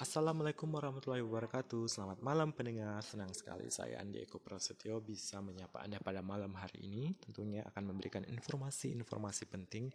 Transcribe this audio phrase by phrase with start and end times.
[0.00, 1.84] Assalamualaikum warahmatullahi wabarakatuh.
[1.84, 3.04] Selamat malam pendengar.
[3.04, 7.12] Senang sekali saya Andi Eko Prasetyo Bisa menyapa Anda pada malam hari ini.
[7.20, 9.92] Tentunya akan memberikan informasi-informasi penting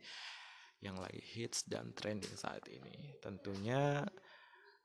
[0.77, 3.17] Yang lagi hits dan trending saat ini.
[3.17, 4.05] Tentunya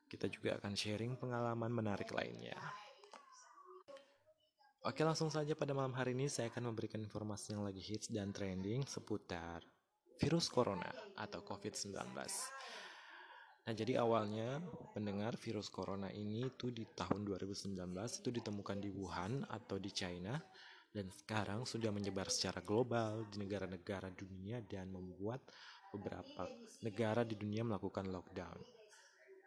[0.09, 2.57] kita juga akan sharing pengalaman menarik lainnya.
[4.89, 8.33] Oke langsung saja pada malam hari ini saya akan memberikan informasi yang lagi hits dan
[8.33, 9.61] trending seputar
[10.17, 12.09] virus corona atau COVID-19
[13.61, 14.57] Nah, jadi awalnya
[14.89, 20.33] pendengar virus corona ini itu di tahun 2019 itu ditemukan di Wuhan atau di China
[20.91, 25.45] dan sekarang sudah menyebar secara global di negara-negara dunia dan membuat
[25.93, 26.49] beberapa
[26.81, 28.59] negara di dunia melakukan lockdown.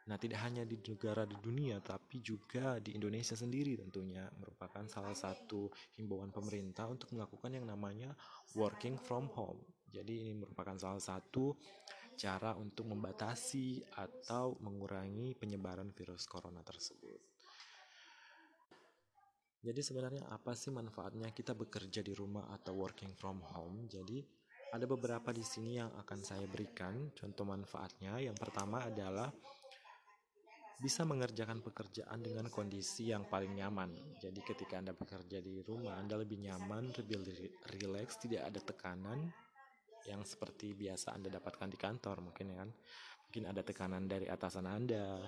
[0.04, 5.16] Nah, tidak hanya di negara di dunia tapi juga di Indonesia sendiri tentunya merupakan salah
[5.16, 8.12] satu himbauan pemerintah untuk melakukan yang namanya
[8.52, 9.58] working from home.
[9.88, 11.56] Jadi ini merupakan salah satu
[12.14, 17.20] cara untuk membatasi atau mengurangi penyebaran virus corona tersebut.
[19.64, 23.88] Jadi sebenarnya apa sih manfaatnya kita bekerja di rumah atau working from home?
[23.88, 24.20] Jadi
[24.76, 28.20] ada beberapa di sini yang akan saya berikan contoh manfaatnya.
[28.20, 29.32] Yang pertama adalah
[30.84, 34.20] bisa mengerjakan pekerjaan dengan kondisi yang paling nyaman.
[34.20, 37.24] Jadi ketika Anda bekerja di rumah, Anda lebih nyaman, lebih
[37.72, 39.32] rileks, tidak ada tekanan,
[40.08, 42.70] yang seperti biasa Anda dapatkan di kantor mungkin ya kan.
[43.28, 45.18] Mungkin ada tekanan dari atasan Anda.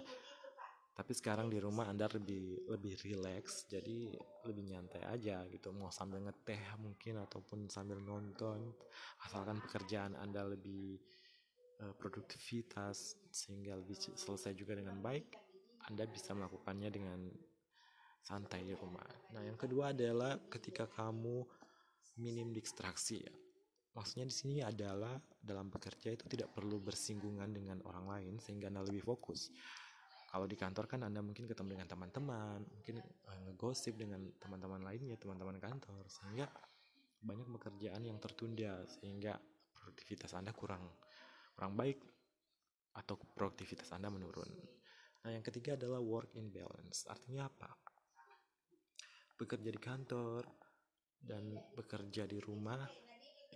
[0.96, 4.16] Tapi sekarang di rumah Anda lebih lebih rileks, jadi
[4.48, 5.68] lebih nyantai aja gitu.
[5.76, 8.72] Mau sambil ngeteh mungkin ataupun sambil nonton,
[9.28, 10.96] asalkan pekerjaan Anda lebih
[11.84, 15.36] uh, produktivitas sehingga lebih selesai juga dengan baik,
[15.92, 17.28] Anda bisa melakukannya dengan
[18.24, 19.04] santai di rumah.
[19.36, 21.44] Nah, yang kedua adalah ketika kamu
[22.16, 23.34] minim distraksi ya
[23.96, 28.84] maksudnya di sini adalah dalam bekerja itu tidak perlu bersinggungan dengan orang lain sehingga anda
[28.84, 29.48] lebih fokus.
[30.28, 35.16] Kalau di kantor kan anda mungkin ketemu dengan teman-teman mungkin uh, ngegosip dengan teman-teman lainnya
[35.16, 36.44] teman-teman kantor sehingga
[37.24, 39.40] banyak pekerjaan yang tertunda sehingga
[39.72, 40.84] produktivitas anda kurang
[41.56, 42.04] kurang baik
[43.00, 44.50] atau produktivitas anda menurun.
[45.24, 47.08] Nah yang ketiga adalah work in balance.
[47.08, 47.72] Artinya apa?
[49.40, 50.44] Bekerja di kantor
[51.16, 53.05] dan bekerja di rumah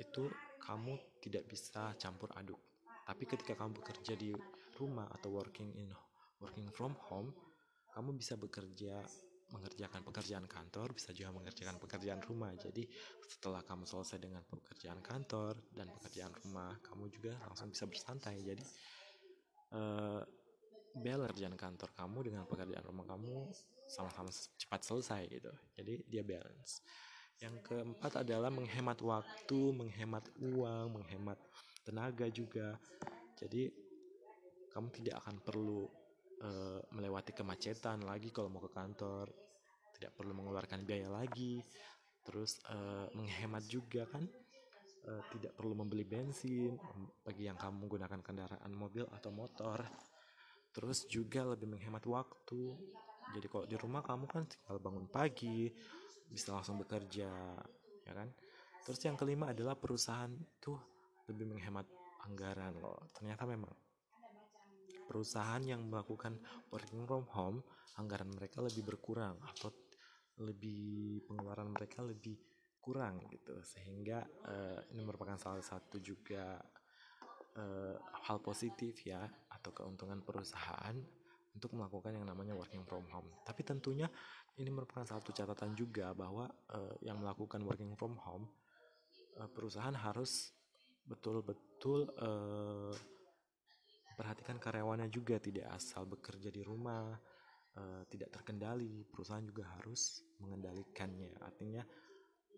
[0.00, 0.24] itu
[0.60, 2.58] kamu tidak bisa campur aduk.
[3.04, 4.32] Tapi ketika kamu bekerja di
[4.80, 5.92] rumah atau working in
[6.40, 7.30] working from home,
[7.92, 9.04] kamu bisa bekerja
[9.50, 12.54] mengerjakan pekerjaan kantor, bisa juga mengerjakan pekerjaan rumah.
[12.54, 12.86] Jadi
[13.26, 18.46] setelah kamu selesai dengan pekerjaan kantor dan pekerjaan rumah, kamu juga langsung bisa bersantai.
[18.46, 18.64] Jadi
[19.74, 20.22] uh,
[20.94, 23.50] balance pekerjaan kantor kamu dengan pekerjaan rumah kamu
[23.90, 25.52] sama-sama cepat selesai gitu.
[25.74, 26.86] Jadi dia balance.
[27.40, 31.40] Yang keempat adalah menghemat waktu, menghemat uang, menghemat
[31.88, 32.76] tenaga juga.
[33.40, 33.72] Jadi
[34.68, 35.88] kamu tidak akan perlu
[36.44, 39.32] uh, melewati kemacetan lagi kalau mau ke kantor,
[39.96, 41.64] tidak perlu mengeluarkan biaya lagi.
[42.20, 44.28] Terus uh, menghemat juga kan,
[45.08, 46.76] uh, tidak perlu membeli bensin
[47.24, 49.80] bagi yang kamu menggunakan kendaraan mobil atau motor.
[50.76, 52.76] Terus juga lebih menghemat waktu.
[53.32, 55.72] Jadi kalau di rumah kamu kan tinggal bangun pagi,
[56.30, 57.30] bisa langsung bekerja
[58.06, 58.30] ya kan?
[58.86, 60.30] Terus yang kelima adalah perusahaan
[60.62, 60.78] tuh
[61.28, 61.86] lebih menghemat
[62.24, 63.04] anggaran loh.
[63.12, 63.74] Ternyata memang
[65.10, 66.38] perusahaan yang melakukan
[66.70, 67.58] working from home
[67.98, 69.74] anggaran mereka lebih berkurang atau
[70.40, 72.38] lebih pengeluaran mereka lebih
[72.80, 73.60] kurang gitu.
[73.60, 76.56] Sehingga uh, ini merupakan salah satu juga
[77.58, 79.20] uh, hal positif ya
[79.52, 80.96] atau keuntungan perusahaan
[81.54, 83.26] untuk melakukan yang namanya working from home.
[83.42, 84.06] Tapi tentunya
[84.60, 88.46] ini merupakan satu catatan juga bahwa uh, yang melakukan working from home
[89.40, 90.52] uh, perusahaan harus
[91.06, 92.94] betul-betul uh,
[94.14, 97.16] perhatikan karyawannya juga tidak asal bekerja di rumah
[97.80, 101.82] uh, tidak terkendali perusahaan juga harus mengendalikannya artinya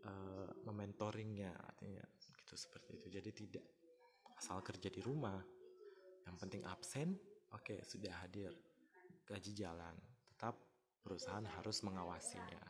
[0.05, 3.65] uh, mementoringnya artinya gitu seperti itu jadi tidak
[4.37, 5.39] asal kerja di rumah
[6.27, 7.15] yang penting absen
[7.55, 8.51] oke okay, sudah hadir
[9.32, 9.96] gaji jalan,
[10.29, 10.61] tetap
[11.00, 12.61] perusahaan harus mengawasinya.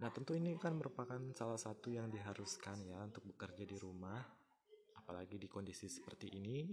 [0.00, 4.18] Nah, tentu ini kan merupakan salah satu yang diharuskan ya untuk bekerja di rumah,
[4.96, 6.64] apalagi di kondisi seperti ini,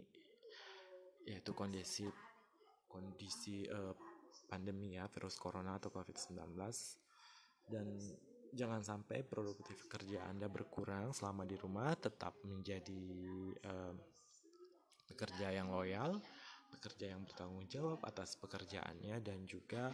[1.28, 2.07] yaitu kondisi
[2.88, 3.95] kondisi uh,
[4.51, 6.60] pandemi ya virus corona atau covid-19
[7.72, 7.88] dan
[8.51, 13.04] jangan sampai produktif kerja Anda berkurang selama di rumah tetap menjadi
[13.63, 13.95] uh,
[15.07, 16.19] pekerja yang loyal
[16.72, 19.92] pekerja yang bertanggung jawab atas pekerjaannya dan juga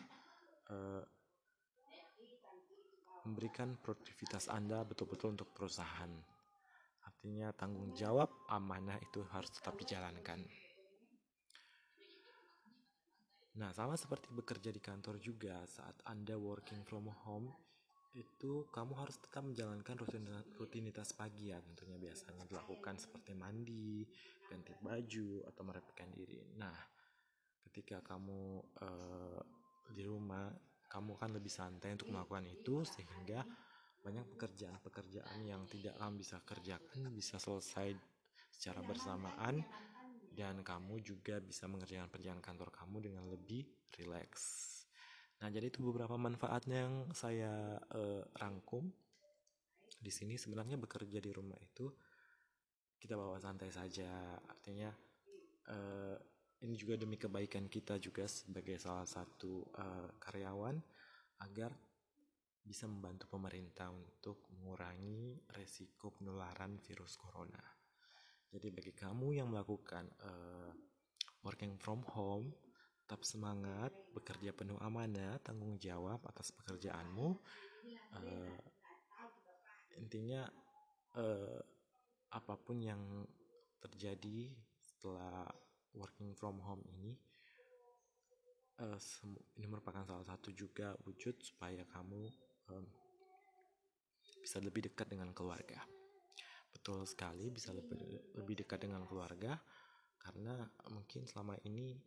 [0.69, 1.03] uh,
[3.27, 6.13] memberikan produktivitas Anda betul-betul untuk perusahaan.
[7.03, 10.39] Artinya tanggung jawab amanah itu harus tetap dijalankan.
[13.57, 17.49] Nah, sama seperti bekerja di kantor juga, saat Anda working from home,
[18.17, 19.93] itu kamu harus tetap menjalankan
[20.57, 24.01] rutinitas pagi ya tentunya biasanya dilakukan seperti mandi,
[24.49, 26.41] ganti baju, atau merapikan diri.
[26.57, 26.73] Nah,
[27.69, 29.41] ketika kamu uh,
[29.93, 30.49] di rumah,
[30.89, 33.45] kamu akan lebih santai untuk melakukan itu sehingga
[34.01, 37.91] banyak pekerjaan-pekerjaan yang tidak kamu bisa kerjakan bisa selesai
[38.55, 39.61] secara bersamaan
[40.31, 43.65] dan kamu juga bisa mengerjakan pekerjaan kantor kamu dengan lebih
[43.97, 44.76] rileks.
[45.37, 48.89] Nah, jadi itu beberapa manfaatnya yang saya uh, rangkum
[50.01, 50.33] di sini.
[50.33, 51.85] Sebenarnya bekerja di rumah itu
[52.97, 54.33] kita bawa santai saja.
[54.49, 54.89] Artinya
[55.69, 56.17] uh,
[56.65, 60.77] ini juga demi kebaikan kita juga sebagai salah satu uh, karyawan
[61.45, 61.69] agar
[62.67, 67.61] bisa membantu pemerintah untuk mengurangi resiko penularan virus corona.
[68.49, 70.71] Jadi bagi kamu yang melakukan uh,
[71.45, 72.51] working from home,
[73.07, 77.39] tetap semangat, bekerja penuh amanah, tanggung jawab atas pekerjaanmu.
[78.11, 78.59] Uh,
[79.95, 80.43] intinya
[81.15, 81.55] uh,
[82.35, 82.99] apa pun yang
[83.79, 84.51] terjadi
[84.83, 85.47] setelah
[85.95, 87.15] working from home ini,
[88.83, 88.99] uh,
[89.55, 92.27] ini merupakan salah satu juga wujud supaya kamu
[92.75, 92.83] um,
[94.43, 95.79] bisa lebih dekat dengan keluarga
[96.67, 97.99] betul sekali bisa lebih,
[98.37, 99.59] lebih dekat dengan keluarga
[100.21, 100.61] karena
[100.93, 101.97] mungkin selama ini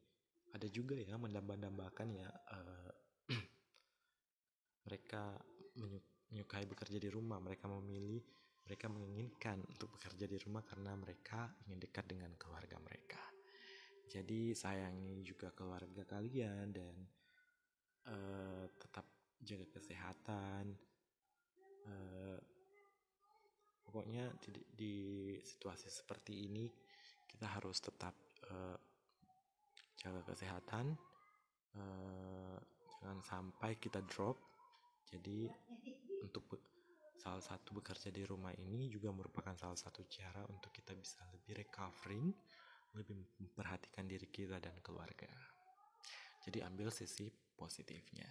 [0.50, 2.93] ada juga ya mendamba-dambakan ya uh,
[4.87, 5.38] mereka
[5.79, 7.38] menyukai bekerja di rumah.
[7.38, 8.23] Mereka memilih
[8.67, 13.23] mereka menginginkan untuk bekerja di rumah karena mereka ingin dekat dengan keluarga mereka.
[14.11, 16.94] Jadi sayangi juga keluarga kalian dan
[18.11, 19.06] uh, tetap
[19.38, 20.75] jaga kesehatan.
[21.87, 22.38] Uh,
[23.87, 24.94] pokoknya di, di
[25.43, 26.70] situasi seperti ini
[27.26, 28.14] kita harus tetap
[28.50, 28.79] uh,
[30.00, 30.97] jaga kesehatan
[31.76, 32.56] uh,
[33.00, 34.41] jangan sampai kita drop.
[35.11, 35.50] Jadi
[36.23, 36.47] untuk
[37.20, 41.61] salah satu bekerja di rumah ini juga merupakan salah satu cara untuk kita bisa lebih
[41.61, 42.32] recovering
[42.97, 45.31] lebih memperhatikan diri kita dan keluarga.
[46.43, 48.26] Jadi ambil sisi positifnya.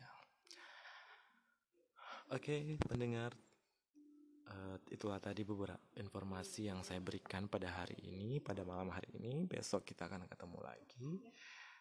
[2.29, 3.33] Oke okay, pendengar
[4.49, 9.45] uh, itulah tadi beberapa informasi yang saya berikan pada hari ini, pada malam hari ini.
[9.45, 11.09] Besok kita akan ketemu lagi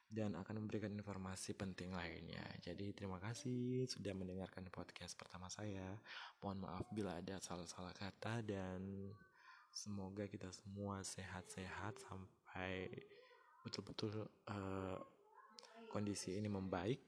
[0.09, 2.45] dan akan memberikan informasi penting lainnya.
[2.65, 6.01] Jadi terima kasih sudah mendengarkan podcast pertama saya.
[6.41, 9.13] Mohon maaf bila ada salah-salah kata dan
[9.69, 12.89] semoga kita semua sehat-sehat sampai
[13.61, 14.97] betul-betul uh,
[15.93, 17.05] kondisi ini membaik.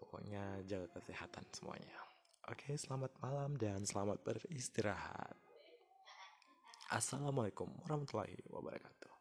[0.00, 1.96] Pokoknya jaga kesehatan semuanya.
[2.48, 5.36] Oke, selamat malam dan selamat beristirahat.
[6.86, 9.15] Assalamualaikum warahmatullahi wabarakatuh.